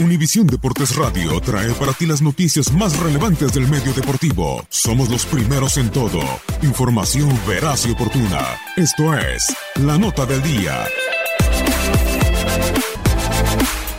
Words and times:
Univisión 0.00 0.46
Deportes 0.46 0.94
Radio 0.94 1.40
trae 1.40 1.72
para 1.72 1.92
ti 1.92 2.06
las 2.06 2.22
noticias 2.22 2.72
más 2.72 2.96
relevantes 3.00 3.52
del 3.52 3.66
medio 3.68 3.92
deportivo. 3.92 4.64
Somos 4.68 5.08
los 5.08 5.26
primeros 5.26 5.76
en 5.76 5.90
todo. 5.90 6.20
Información 6.62 7.28
veraz 7.48 7.86
y 7.86 7.90
oportuna. 7.90 8.58
Esto 8.76 9.12
es 9.18 9.46
La 9.74 9.98
Nota 9.98 10.24
del 10.24 10.40
Día. 10.42 10.86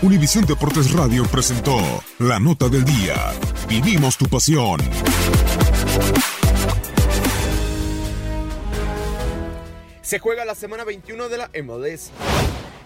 Univisión 0.02 0.46
Deportes 0.46 0.94
Radio 0.94 1.26
presentó 1.26 1.78
La 2.20 2.40
Nota 2.40 2.70
del 2.70 2.86
Día. 2.86 3.34
Vivimos 3.68 4.18
tu 4.18 4.26
pasión. 4.28 4.80
Se 10.02 10.20
juega 10.20 10.46
la 10.46 10.56
semana 10.56 10.86
21 10.86 11.28
de 11.28 11.38
la 11.38 11.52
MLS. 11.62 12.12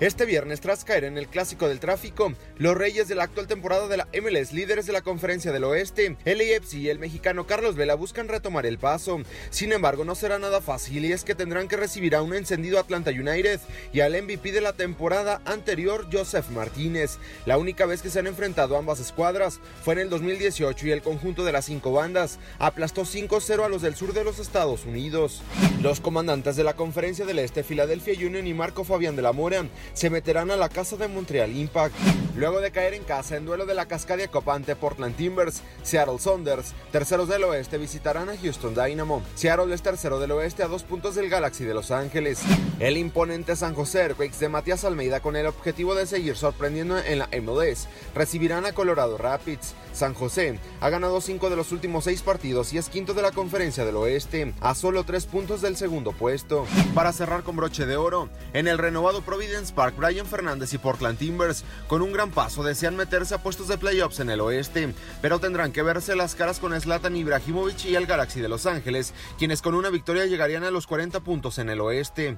Este 0.04 0.26
viernes, 0.26 0.60
tras 0.60 0.84
caer 0.84 1.06
en 1.06 1.18
el 1.18 1.30
clásico 1.30 1.70
del 1.70 1.80
tráfico, 1.80 2.34
los 2.58 2.76
reyes 2.76 3.08
de 3.08 3.16
la 3.16 3.24
actual 3.24 3.48
temporada 3.48 3.88
de 3.88 3.96
la 3.96 4.10
MLS, 4.22 4.52
líderes 4.52 4.86
de 4.86 4.92
la 4.92 5.02
conferencia 5.02 5.54
del 5.54 5.64
oeste, 5.64 6.18
el 6.26 6.42
AFC 6.42 6.74
y 6.74 6.90
el 6.90 7.00
mexicano 7.00 7.48
Carlos 7.48 7.78
Vela 7.78 7.96
buscan 7.96 8.28
retomar 8.28 8.66
el 8.66 8.78
paso. 8.78 9.22
Sin 9.50 9.72
embargo, 9.72 10.04
no 10.04 10.14
será 10.16 10.40
nada 10.40 10.60
fácil 10.60 11.06
y 11.06 11.14
es 11.14 11.24
que 11.24 11.36
tendrán 11.36 11.70
que 11.70 11.78
recibir 11.78 12.18
a 12.18 12.22
un 12.22 12.34
encendido 12.34 12.80
Atlanta 12.80 13.12
United 13.12 13.62
y 13.94 14.02
al 14.02 14.22
MVP 14.22 14.52
de 14.52 14.60
la 14.60 14.74
temporada 14.74 15.42
anterior, 15.46 16.06
Joseph 16.12 16.50
Martínez. 16.50 17.18
La 17.46 17.58
única 17.58 17.86
vez 17.86 18.02
que 18.02 18.10
se 18.10 18.20
han 18.20 18.28
enfrentado 18.28 18.76
ambas 18.76 19.00
escuadras 19.00 19.62
fue 19.86 19.94
en 19.94 20.02
el 20.02 20.10
2018 20.10 20.86
y 20.86 20.92
el 20.92 21.02
conjunto 21.02 21.46
de 21.46 21.54
las 21.54 21.64
cinco 21.64 21.94
bandas 21.94 22.40
aplastó 22.60 23.04
5-0 23.04 23.64
a 23.64 23.70
los 23.70 23.82
del 23.82 23.96
sur 23.96 24.12
de 24.12 24.26
los 24.26 24.40
Estados 24.40 24.84
Unidos. 24.84 25.42
Los 25.82 26.02
comandantes 26.02 26.58
de 26.58 26.66
la 26.66 26.74
conferencia 26.74 27.26
del 27.26 27.40
este, 27.40 27.64
Philadelphia 27.64 28.16
Union 28.28 28.46
y 28.46 28.54
Marco 28.54 28.84
Fabián 28.84 29.16
de 29.16 29.22
la 29.22 29.32
Mora, 29.32 29.64
se 29.94 30.10
meterán 30.10 30.52
a 30.52 30.56
la 30.56 30.70
casa 30.70 30.98
de 30.98 31.08
Montreal 31.08 31.56
Impact. 31.56 31.96
Luego 32.36 32.62
de 32.62 32.72
caer 32.72 32.96
en 32.96 33.04
casa 33.04 33.38
en 33.38 33.46
duelo 33.46 33.66
de 33.66 33.76
la 33.76 33.88
Cascadia 33.88 34.28
Copa 34.28 34.56
ante 34.56 34.76
Portland 34.76 35.16
Timbers, 35.16 35.62
Seattle 35.84 36.18
Saunders, 36.18 36.74
terceros 36.92 37.30
del 37.30 37.44
oeste, 37.44 37.78
visitarán 37.78 38.30
a 38.30 38.38
Houston 38.38 38.74
Dynamo. 38.74 39.22
Seattle 39.36 39.74
es 39.74 39.84
tercero 39.84 40.20
del 40.20 40.32
oeste 40.32 40.64
a 40.64 40.68
dos 40.68 40.84
puntos 40.84 41.14
del 41.14 41.30
Galaxy 41.30 41.64
de 41.64 41.76
Los 41.76 41.92
Ángeles. 41.92 42.42
El 42.80 42.98
imponente 42.98 43.56
San 43.56 43.76
José 43.76 44.00
Earthquakes 44.00 44.40
de 44.40 44.50
Matías 44.50 44.84
Almeida 44.84 45.20
con 45.20 45.36
el 45.36 45.46
objetivo 45.46 45.94
de 45.94 46.08
seguir 46.08 46.36
sorprendiendo 46.36 46.98
en 46.98 47.20
la 47.20 47.30
MLS 47.42 47.88
recibirán 48.16 48.66
a 48.66 48.74
Colorado 48.74 49.18
Rapids. 49.18 49.76
San 49.94 50.16
José 50.16 50.60
ha 50.82 50.90
ganado 50.90 51.22
cinco 51.22 51.52
de 51.52 51.56
los 51.56 51.72
últimos 51.72 52.06
seis 52.06 52.24
partidos 52.24 52.74
y 52.74 52.80
es 52.80 52.90
quinto 52.90 53.14
de 53.14 53.22
la 53.22 53.32
conferencia 53.32 53.86
del 53.86 53.96
oeste, 53.96 54.54
a 54.60 54.74
solo 54.74 55.04
tres 55.04 55.28
puntos 55.28 55.62
del 55.62 55.78
segundo 55.78 56.14
puesto. 56.14 56.66
Para 56.96 57.14
cerrar 57.14 57.44
con 57.44 57.56
broche 57.56 57.86
de 57.86 57.96
oro, 57.96 58.30
en 58.54 58.68
el 58.68 58.80
renovado 58.80 59.22
Providence 59.22 59.73
Park, 59.74 59.96
Brian 59.98 60.26
Fernández 60.26 60.74
y 60.74 60.78
Portland 60.78 61.18
Timbers, 61.18 61.64
con 61.88 62.02
un 62.02 62.14
gran 62.14 62.32
paso, 62.32 62.64
desean 62.64 62.96
meterse 62.96 63.36
a 63.36 63.44
puestos 63.44 63.68
de 63.68 63.78
playoffs 63.78 64.20
en 64.20 64.30
el 64.30 64.42
oeste, 64.42 64.94
pero 65.22 65.40
tendrán 65.40 65.72
que 65.72 65.84
verse 65.84 66.16
las 66.16 66.36
caras 66.36 66.60
con 66.60 66.80
Zlatan 66.80 67.16
Ibrahimovic 67.16 67.86
y 67.86 67.96
el 67.96 68.06
Galaxy 68.06 68.42
de 68.42 68.50
Los 68.50 68.66
Ángeles, 68.66 69.14
quienes 69.38 69.62
con 69.62 69.76
una 69.76 69.90
victoria 69.90 70.26
llegarían 70.26 70.64
a 70.64 70.72
los 70.72 70.88
40 70.88 71.20
puntos 71.22 71.58
en 71.58 71.70
el 71.70 71.82
oeste. 71.82 72.38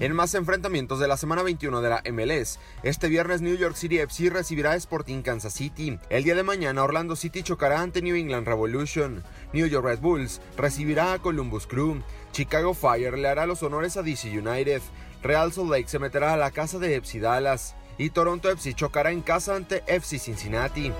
En 0.00 0.14
más 0.14 0.34
enfrentamientos 0.34 0.98
de 0.98 1.08
la 1.08 1.18
semana 1.18 1.42
21 1.42 1.82
de 1.82 1.90
la 1.90 2.02
MLS, 2.10 2.58
este 2.82 3.08
viernes 3.08 3.42
New 3.42 3.56
York 3.56 3.76
City 3.76 3.98
FC 3.98 4.30
recibirá 4.30 4.72
a 4.72 4.76
Sporting 4.76 5.20
Kansas 5.20 5.52
City. 5.52 5.98
El 6.08 6.24
día 6.24 6.34
de 6.34 6.42
mañana 6.42 6.82
Orlando 6.82 7.16
City 7.16 7.42
chocará 7.42 7.82
ante 7.82 8.00
New 8.00 8.16
England 8.16 8.46
Revolution. 8.46 9.22
New 9.52 9.66
York 9.66 9.84
Red 9.84 9.98
Bulls 9.98 10.40
recibirá 10.56 11.12
a 11.12 11.18
Columbus 11.18 11.66
Crew. 11.66 12.02
Chicago 12.32 12.72
Fire 12.72 13.18
le 13.18 13.28
hará 13.28 13.44
los 13.44 13.62
honores 13.62 13.96
a 13.96 14.02
DC 14.02 14.30
United. 14.30 14.80
Real 15.22 15.52
Salt 15.52 15.70
Lake 15.70 15.88
se 15.88 15.98
meterá 15.98 16.32
a 16.32 16.36
la 16.36 16.50
casa 16.50 16.78
de 16.78 16.96
FC 16.96 17.20
Dallas. 17.20 17.76
Y 17.98 18.10
Toronto 18.10 18.48
FC 18.48 18.74
chocará 18.74 19.10
en 19.10 19.20
casa 19.20 19.54
ante 19.54 19.84
FC 19.86 20.18
Cincinnati. 20.18 20.92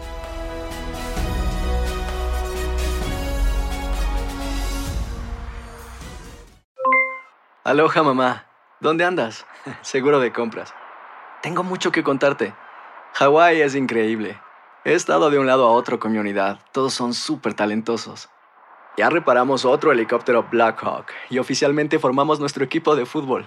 Aloha 7.64 8.02
mamá, 8.02 8.46
¿dónde 8.80 9.04
andas? 9.04 9.46
Seguro 9.82 10.18
de 10.18 10.32
compras. 10.32 10.74
Tengo 11.40 11.62
mucho 11.62 11.92
que 11.92 12.02
contarte. 12.02 12.52
Hawái 13.14 13.60
es 13.60 13.74
increíble. 13.74 14.40
He 14.84 14.94
estado 14.94 15.30
de 15.30 15.38
un 15.38 15.46
lado 15.46 15.66
a 15.66 15.72
otro 15.72 15.98
con 15.98 16.12
mi 16.12 16.18
unidad. 16.18 16.58
Todos 16.72 16.94
son 16.94 17.14
súper 17.14 17.54
talentosos. 17.54 18.28
Ya 18.96 19.08
reparamos 19.08 19.64
otro 19.64 19.92
helicóptero 19.92 20.46
Blackhawk 20.50 21.06
y 21.30 21.38
oficialmente 21.38 21.98
formamos 21.98 22.40
nuestro 22.40 22.64
equipo 22.64 22.96
de 22.96 23.06
fútbol. 23.06 23.46